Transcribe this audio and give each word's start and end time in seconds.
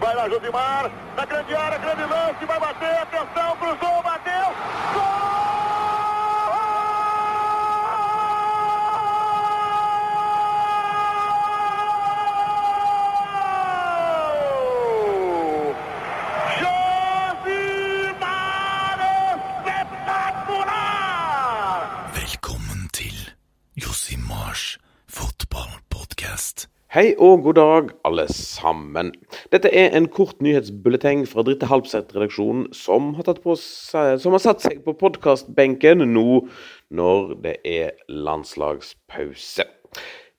Vai 0.00 0.14
lá, 0.14 0.28
Josimar. 0.28 0.90
Na 1.16 1.24
grande 1.24 1.54
área, 1.54 1.78
grande 1.78 2.04
lance. 2.04 2.44
Vai 2.44 2.60
bater. 2.60 2.98
Atenção, 2.98 3.56
cruzou, 3.56 4.02
bateu. 4.02 4.46
Gol! 4.94 5.26
Hei 26.96 27.10
og 27.18 27.42
god 27.44 27.54
dag, 27.54 27.88
alle 28.04 28.24
sammen. 28.32 29.10
Dette 29.52 29.70
er 29.70 29.94
en 29.94 30.08
kort 30.10 30.40
nyhetsbulleteng 30.42 31.22
fra 31.30 31.44
Dritte 31.46 31.68
Halbseth-redaksjonen, 31.70 32.66
som 32.74 33.12
som 33.22 34.34
har 34.34 34.42
satt 34.42 34.64
seg 34.64 34.80
på 34.82 34.94
podkastbenken 34.98 36.02
nå 36.10 36.28
når 36.90 37.34
det 37.44 37.56
er 37.62 37.92
landslagspause. 38.10 39.66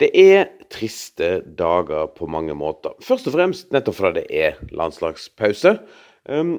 Det 0.00 0.08
er 0.18 0.48
triste 0.72 1.42
dager 1.58 2.08
på 2.16 2.26
mange 2.26 2.56
måter. 2.56 2.96
Først 3.04 3.28
og 3.28 3.36
fremst 3.36 3.74
nettopp 3.74 3.98
fordi 3.98 4.22
det 4.22 4.40
er 4.46 4.56
landslagspause. 4.74 5.76
Um, 6.24 6.56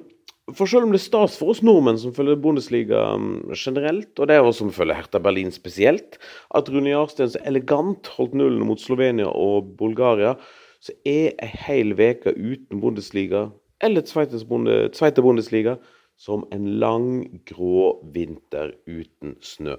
for 0.53 0.69
selv 0.69 0.85
om 0.85 0.93
det 0.93 0.99
er 1.01 1.07
stas 1.07 1.39
for 1.39 1.51
oss 1.51 1.63
nordmenn 1.65 1.97
som 1.97 2.13
følger 2.13 2.37
Bundesliga 2.37 3.01
um, 3.17 3.49
generelt, 3.57 4.13
og 4.19 4.29
det 4.29 4.37
er 4.37 4.45
oss 4.45 4.61
som 4.61 4.69
følger 4.73 4.99
Hertha 5.01 5.19
Berlin 5.19 5.49
spesielt, 5.51 6.19
at 6.53 6.69
Rune 6.69 6.93
Jarstein 6.93 7.33
så 7.33 7.41
elegant 7.49 8.11
holdt 8.13 8.37
nullen 8.37 8.61
mot 8.69 8.81
Slovenia 8.81 9.31
og 9.33 9.73
Bulgaria, 9.81 10.35
så 10.85 10.93
er 11.07 11.33
ei 11.41 11.49
hel 11.65 11.95
uke 11.97 12.35
uten 12.35 12.81
Bundesliga, 12.81 13.49
eller 13.81 14.05
Zweites 14.05 14.45
Zweite 14.93 15.21
Bundesliga, 15.21 15.77
som 16.17 16.45
en 16.51 16.67
lang, 16.79 17.41
grå 17.45 18.01
vinter 18.13 18.75
uten 18.85 19.35
snø. 19.41 19.75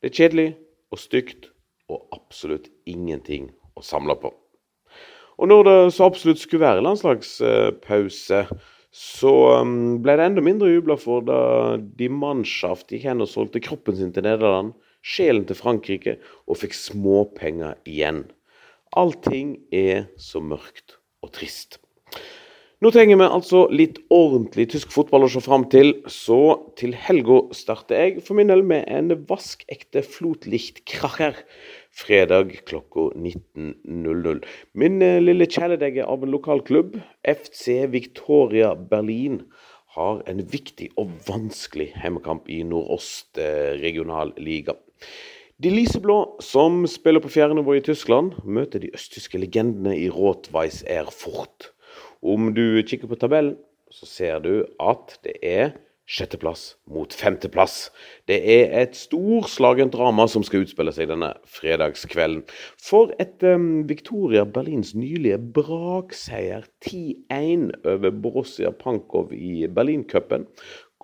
Det 0.00 0.12
er 0.12 0.14
kjedelig 0.14 0.48
og 0.94 1.00
stygt 1.02 1.50
og 1.90 2.06
absolutt 2.14 2.70
ingenting 2.86 3.50
å 3.74 3.82
samle 3.82 4.14
på. 4.16 4.30
Og 5.42 5.50
når 5.50 5.66
det 5.66 5.76
så 5.96 6.06
absolutt 6.06 6.38
skulle 6.38 6.62
være 6.62 6.84
landslagspause, 6.86 8.44
så 8.94 9.32
um, 9.58 9.98
ble 10.04 10.14
det 10.14 10.28
enda 10.28 10.44
mindre 10.44 10.70
jubla 10.70 10.94
for 11.00 11.26
da 11.26 11.40
de 11.98 12.08
Mannschaft 12.08 12.94
gikk 12.94 13.08
hen 13.08 13.24
og 13.24 13.32
solgte 13.32 13.62
kroppen 13.64 13.98
sin 13.98 14.14
til 14.14 14.22
Nederland, 14.22 14.70
sjelen 15.02 15.42
til 15.48 15.58
Frankrike, 15.58 16.16
og 16.46 16.62
fikk 16.62 16.78
småpenger 16.78 17.74
igjen. 17.90 18.22
Allting 18.94 19.56
er 19.74 20.06
så 20.20 20.42
mørkt 20.44 20.98
og 21.24 21.32
trist. 21.34 21.80
Nå 22.84 22.90
trenger 22.92 23.16
vi 23.16 23.26
altså 23.32 23.62
litt 23.72 23.96
ordentlig 24.12 24.66
tysk 24.74 24.90
fotball 24.92 25.24
å 25.24 25.30
se 25.32 25.40
fram 25.40 25.62
til, 25.72 25.94
så 26.10 26.58
til 26.76 26.92
helga 27.06 27.38
starter 27.56 28.02
jeg 28.02 28.24
for 28.26 28.36
min 28.36 28.50
del 28.50 28.60
med 28.66 28.84
en 28.92 29.14
vaskekte 29.30 30.02
flotlichtkracher 30.04 31.38
fredag 31.94 32.52
klokka 32.68 33.08
19.00. 33.16 34.42
Min 34.76 35.00
eh, 35.06 35.20
lille 35.22 35.48
kjæledegge 35.48 36.04
av 36.04 36.26
en 36.26 36.34
lokal 36.34 36.60
klubb, 36.66 36.98
FC 37.22 37.86
Victoria 37.94 38.74
Berlin, 38.76 39.40
har 39.94 40.20
en 40.28 40.42
viktig 40.50 40.90
og 40.98 41.12
vanskelig 41.28 41.92
hjemmekamp 41.94 42.50
i 42.50 42.60
Nordost 42.66 43.38
eh, 43.38 43.78
regionalliga. 43.80 44.74
De 45.62 45.70
lyseblå, 45.70 46.40
som 46.42 46.80
spiller 46.90 47.22
på 47.22 47.30
fjerde 47.30 47.54
nivå 47.54 47.76
i 47.78 47.82
Tyskland, 47.86 48.32
møter 48.42 48.82
de 48.82 48.88
østtyske 48.96 49.38
legendene 49.38 49.92
i 49.94 50.08
Rotweiss 50.10 50.80
Erfurt. 50.90 51.68
Om 52.26 52.48
du 52.56 52.82
kikker 52.82 53.06
på 53.06 53.18
tabellen, 53.20 53.54
så 53.86 54.08
ser 54.10 54.40
du 54.42 54.64
at 54.82 55.14
det 55.22 55.36
er 55.46 55.76
sjetteplass 56.10 56.74
mot 56.90 57.14
femteplass. 57.16 57.92
Det 58.28 58.36
er 58.50 58.74
et 58.82 58.96
storslagent 58.98 59.94
drama 59.94 60.26
som 60.28 60.42
skal 60.44 60.64
utspille 60.64 60.92
seg 60.92 61.08
denne 61.12 61.30
fredagskvelden. 61.48 62.42
For 62.82 63.14
etter 63.22 63.54
um, 63.56 63.86
Victoria 63.88 64.42
Berlins 64.44 64.92
nylige 64.98 65.38
brakseier 65.56 66.66
10-1 66.84 67.70
over 67.94 68.10
Borussia 68.26 68.74
Pankov 68.74 69.32
i 69.32 69.68
Berlincupen, 69.70 70.48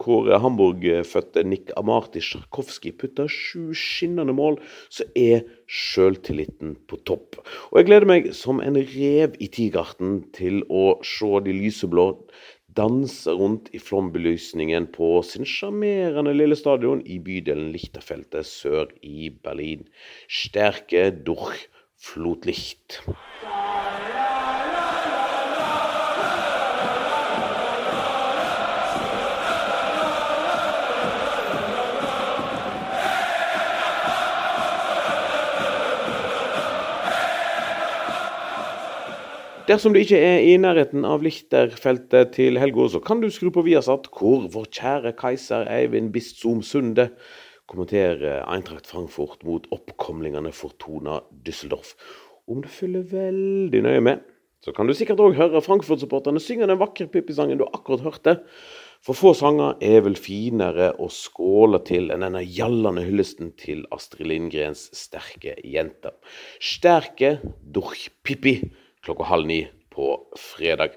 hvor 0.00 0.28
Hamburg-fødte 0.43 1.44
Nick 1.44 1.72
Amarty 1.77 2.22
Sjarkovskij 2.25 2.94
putta 3.00 3.27
sju 3.28 3.75
skinnende 3.77 4.34
mål, 4.37 4.56
så 4.88 5.05
er 5.19 5.44
sjøltilliten 5.69 6.77
på 6.88 7.00
topp. 7.09 7.41
Og 7.71 7.81
jeg 7.81 7.91
gleder 7.91 8.09
meg 8.09 8.31
som 8.37 8.62
en 8.65 8.78
rev 8.81 9.37
i 9.38 9.50
tigerten 9.53 10.22
til 10.37 10.62
å 10.69 10.97
se 11.06 11.44
de 11.44 11.55
lyseblå 11.56 12.09
danse 12.77 13.33
rundt 13.34 13.69
i 13.75 13.81
flombelysningen 13.83 14.87
på 14.94 15.11
sin 15.27 15.49
sjarmerende 15.49 16.34
lille 16.37 16.59
stadion 16.59 17.03
i 17.03 17.19
bydelen 17.22 17.72
Lichterfeltet 17.75 18.47
sør 18.47 18.93
i 19.03 19.31
Berlin. 19.43 19.87
Sterke 20.31 21.11
durch 21.11 21.67
Flutlicht. 22.00 23.03
Dersom 39.70 39.92
du 39.94 40.00
ikke 40.00 40.19
er 40.19 40.41
i 40.42 40.56
nærheten 40.58 41.04
av 41.06 41.22
Lichterfeltet 41.22 42.32
til 42.34 42.56
helga, 42.58 42.88
så 42.91 42.98
kan 42.98 43.20
du 43.22 43.28
skru 43.31 43.53
på 43.54 43.62
Viasat, 43.62 44.08
hvor 44.10 44.48
vår 44.50 44.64
kjære 44.75 45.12
keiser 45.20 45.69
Eivind 45.70 46.10
Bistzom 46.10 46.58
Sunde 46.66 47.04
kommenterer 47.70 48.41
Eintracht 48.50 48.91
Frankfurt 48.91 49.44
mot 49.47 49.69
oppkomlingene 49.70 50.50
Fortuna 50.50 51.20
Düsseldorf. 51.47 51.92
Om 52.50 52.64
du 52.64 52.69
følger 52.81 53.06
veldig 53.12 53.84
nøye 53.86 54.03
med, 54.08 54.26
så 54.58 54.75
kan 54.75 54.91
du 54.91 54.97
sikkert 54.98 55.22
òg 55.22 55.38
høre 55.38 55.62
Frankfurt-supporterne 55.62 56.42
synge 56.42 56.66
den 56.66 56.82
vakre 56.82 57.06
Pippi-sangen 57.06 57.62
du 57.62 57.69
akkurat 57.70 58.02
hørte. 58.08 58.38
For 59.06 59.14
få 59.14 59.37
sanger 59.38 59.78
er 59.78 60.02
vel 60.02 60.19
finere 60.19 60.91
å 60.98 61.06
skåle 61.14 61.78
til 61.87 62.10
enn 62.10 62.26
denne 62.26 62.42
gjallende 62.42 63.06
hyllesten 63.06 63.54
til 63.54 63.87
Astrid 63.94 64.34
Lindgrens 64.34 64.88
sterke 64.98 65.54
jenter. 65.62 66.19
Sterke 66.58 67.37
durch 67.62 68.08
Pippi 68.26 68.58
klokka 69.05 69.28
halv 69.31 69.49
ni 69.50 69.65
på 69.94 70.12
fredag. 70.38 70.97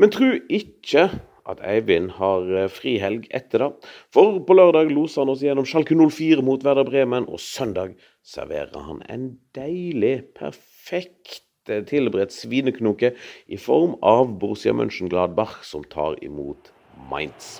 Men 0.00 0.12
tru 0.12 0.38
ikke 0.48 1.08
at 1.50 1.60
Eivind 1.66 2.14
har 2.18 2.46
eh, 2.54 2.70
frihelg 2.72 3.28
etter 3.36 3.64
det. 3.64 3.70
For 4.14 4.40
på 4.46 4.56
lørdag 4.56 4.92
loser 4.92 5.24
han 5.24 5.32
oss 5.32 5.44
gjennom 5.44 5.66
Schalke 5.68 5.96
04 5.98 6.44
mot 6.46 6.64
Werder 6.66 6.88
Bremen, 6.88 7.28
og 7.28 7.42
søndag 7.42 7.96
serverer 8.26 8.86
han 8.86 9.02
en 9.12 9.30
deilig, 9.56 10.16
perfekt 10.38 11.70
eh, 11.70 11.82
tilberedt 11.88 12.36
svineknoke 12.36 13.14
i 13.48 13.60
form 13.60 13.96
av 14.02 14.36
Borussia 14.40 14.76
Mönchengladbach, 14.76 15.60
som 15.66 15.84
tar 15.84 16.20
imot 16.24 16.72
Mainz. 17.10 17.58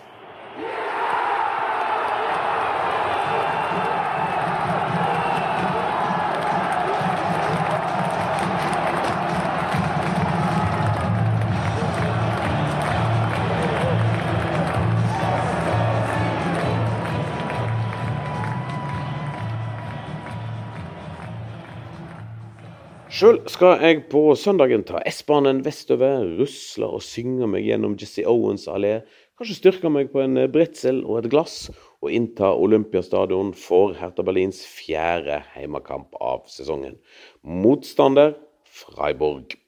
Sjøl 23.11 23.41
skal 23.51 23.81
jeg 23.83 24.05
på 24.07 24.21
søndagen 24.39 24.85
ta 24.87 25.01
S-banen 25.11 25.65
vestover, 25.67 26.23
rusle 26.39 26.87
og 26.95 27.01
synge 27.03 27.49
meg 27.51 27.65
gjennom 27.67 27.97
Jesse 27.99 28.23
Owens 28.31 28.69
allé, 28.71 29.01
kanskje 29.35 29.57
styrke 29.57 29.91
meg 29.91 30.13
på 30.13 30.23
en 30.23 30.39
bretsel 30.55 31.01
og 31.03 31.19
et 31.19 31.27
glass, 31.33 31.57
og 31.99 32.15
innta 32.15 32.53
Olympiastadion 32.55 33.51
for 33.59 33.97
Hertha 33.99 34.23
Berlins 34.23 34.63
fjerde 34.63 35.41
heimekamp 35.57 36.15
av 36.23 36.47
sesongen. 36.53 37.01
Motstander 37.43 38.37
Freiburg. 38.63 39.59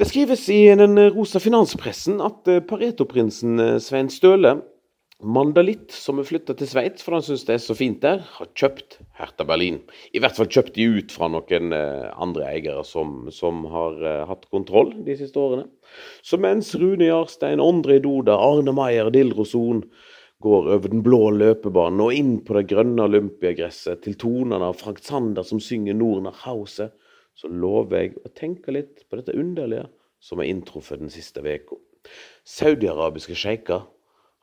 Det 0.00 0.08
skrives 0.08 0.48
i 0.48 0.62
den 0.80 0.96
rosa 1.12 1.44
finanspressen 1.44 2.22
at 2.24 2.48
Pareto-prinsen 2.70 3.60
Svein 3.84 4.08
Støle 4.08 4.56
Mandalitt, 5.18 5.90
som 5.90 6.20
er 6.20 6.26
flytta 6.28 6.54
til 6.54 6.68
Sveits 6.70 7.02
for 7.02 7.16
han 7.16 7.24
syns 7.26 7.42
det 7.48 7.56
er 7.56 7.62
så 7.64 7.74
fint 7.74 7.98
der, 8.04 8.20
har 8.36 8.50
kjøpt 8.54 9.00
Hertha 9.18 9.42
Berlin. 9.48 9.80
I 10.14 10.20
hvert 10.22 10.36
fall 10.38 10.46
kjøpt 10.46 10.76
de 10.76 10.86
ut 10.94 11.10
fra 11.10 11.26
noen 11.32 11.74
eh, 11.74 12.04
andre 12.22 12.46
eiere 12.52 12.84
som, 12.86 13.26
som 13.34 13.64
har 13.72 13.98
eh, 13.98 14.22
hatt 14.30 14.46
kontroll 14.54 14.92
de 15.08 15.16
siste 15.18 15.42
årene. 15.42 15.66
Så 16.22 16.38
mens 16.38 16.70
Rune 16.78 17.10
Jarstein, 17.10 17.58
Andre 17.58 17.98
Doda, 18.04 18.38
Arne 18.38 18.76
Maier, 18.78 19.10
Dilroson 19.10 19.82
går 20.38 20.70
over 20.76 20.94
den 20.94 21.02
blå 21.02 21.32
løpebanen 21.34 22.04
og 22.06 22.14
inn 22.14 22.32
på 22.46 22.54
det 22.54 22.68
grønne 22.70 23.10
olympiagresset 23.10 24.06
til 24.06 24.14
tonene 24.22 24.70
av 24.70 24.78
Frank 24.78 25.02
Sander 25.02 25.42
som 25.42 25.58
synger 25.58 25.98
Nordner 25.98 26.44
Hause, 26.44 26.92
så 27.34 27.50
lover 27.50 28.04
jeg 28.04 28.16
å 28.22 28.34
tenke 28.38 28.70
litt 28.70 29.02
på 29.10 29.18
dette 29.18 29.34
underlige 29.34 29.88
som 30.22 30.38
har 30.38 30.46
inntruffet 30.46 31.02
den 31.02 31.10
siste 31.10 31.42
uka. 31.42 31.82
Saudiarabiske 32.46 33.34
sjeiker 33.34 33.88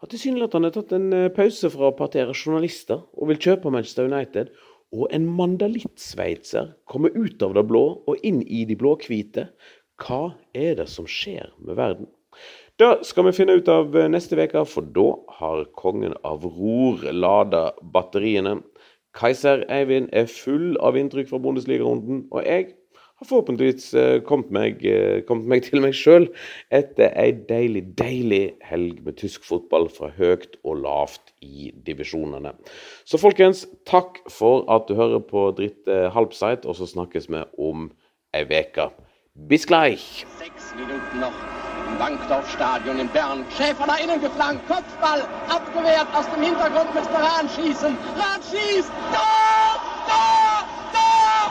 har 0.01 0.11
tilsynelatende 0.11 0.71
tatt 0.75 0.93
en 0.95 1.11
eh, 1.15 1.31
pause 1.33 1.69
fra 1.73 1.89
å 1.89 1.97
partere 1.97 2.35
journalister 2.35 3.03
og 3.15 3.31
vil 3.31 3.41
kjøpe 3.41 3.71
Manchester 3.73 4.09
United. 4.09 4.51
Og 4.95 5.09
en 5.15 5.25
mandalittsveitser 5.37 6.69
kommer 6.87 7.15
ut 7.15 7.41
av 7.43 7.55
det 7.57 7.65
blå 7.67 7.85
og 8.05 8.27
inn 8.27 8.43
i 8.43 8.63
de 8.69 8.77
blå-hvite. 8.79 9.47
Hva 10.01 10.35
er 10.55 10.77
det 10.79 10.87
som 10.91 11.07
skjer 11.09 11.49
med 11.57 11.79
verden? 11.79 12.11
Det 12.79 13.07
skal 13.07 13.29
vi 13.29 13.35
finne 13.37 13.55
ut 13.55 13.69
av 13.71 13.95
eh, 13.95 14.09
neste 14.11 14.35
uke, 14.35 14.65
for 14.67 14.87
da 14.95 15.09
har 15.39 15.63
kongen 15.79 16.15
av 16.27 16.43
ror 16.43 17.05
lada 17.15 17.69
batteriene. 17.95 18.59
Keiser 19.15 19.63
Eivind 19.71 20.09
er 20.11 20.27
full 20.27 20.75
av 20.83 20.97
inntrykk 20.99 21.29
fra 21.29 21.39
Bundesliga-runden, 21.39 22.25
og 22.35 22.43
jeg 22.43 22.73
har 23.25 23.31
forhåpentligvis 23.31 23.93
eh, 23.97 24.21
kommet 24.25 24.51
meg, 24.53 24.85
eh, 24.85 25.23
kommet 25.27 25.49
meg 25.49 25.65
til 25.65 25.81
meg 25.83 25.95
sjøl 25.97 26.29
etter 26.73 27.11
ei 27.17 27.31
deilig, 27.49 27.83
deilig 27.97 28.43
helg 28.69 29.01
med 29.05 29.17
tysk 29.21 29.45
fotball 29.47 29.89
fra 29.89 30.11
høyt 30.15 30.59
og 30.63 30.83
lavt 30.85 31.33
i 31.41 31.71
divisjonene. 31.87 32.53
Så 33.05 33.19
folkens, 33.21 33.65
takk 33.89 34.21
for 34.31 34.65
at 34.71 34.87
du 34.89 34.95
hører 34.99 35.23
på 35.25 35.49
Dritt 35.57 35.89
eh, 35.89 36.07
Halbseit, 36.13 36.65
og 36.65 36.77
så 36.77 36.87
snakkes 36.89 37.29
vi 37.31 37.43
om 37.57 37.89
ei 38.35 38.45
uke. 38.45 38.91
Bis 39.49 39.65
gleich! 39.67 40.25
Sechs 40.39 40.71
Minuten 40.77 41.19
noch 41.19 41.35
im 41.89 41.97
Bankdorf-Stadion 41.99 42.99
in 42.99 43.09
Bern. 43.09 43.45
Schäfer 43.57 43.85
nach 43.85 43.99
innen 43.99 44.21
geflankt, 44.21 44.67
Kopfball 44.67 45.21
abgewehrt, 45.49 46.07
aus 46.13 46.25
dem 46.33 46.43
Hintergrund 46.43 46.93
müsste 46.93 47.13
Rahn 47.13 47.49
schießen. 47.49 47.97
Rahn 48.15 48.41
schießt, 48.49 48.91
Tor, 49.13 49.75
Tor, 50.07 50.57
Tor! 50.93 51.45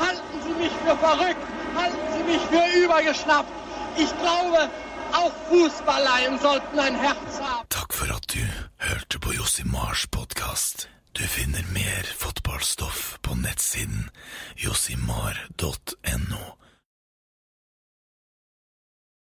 Halten 0.00 0.38
Sie 0.44 0.62
mich 0.62 0.72
für 0.84 0.96
verrückt, 1.16 1.46
halten 1.76 2.06
Sie 2.12 2.22
mich 2.24 2.42
für 2.42 2.84
übergeschnappt. 2.84 3.50
Ich 3.96 4.12
glaube, 4.18 4.70
auch 5.12 5.32
Fußballleien 5.48 6.38
sollten 6.38 6.78
ein 6.78 6.94
Herz 6.94 7.40
haben. 7.40 7.68
Takk 7.68 7.94
for 7.94 8.14
at 8.14 8.26
du 8.34 8.40
hørte 8.78 9.18
på 9.18 9.32
Josimars 9.32 10.06
podkast. 10.08 10.88
Du 11.14 11.22
finner 11.22 11.64
mer 11.72 12.04
fotballstoff 12.18 13.18
på 13.22 13.34
nettsiden 13.34 14.10
josimar.no. 14.56 15.95